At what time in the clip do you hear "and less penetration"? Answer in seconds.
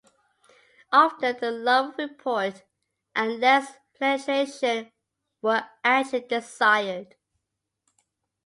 3.15-4.91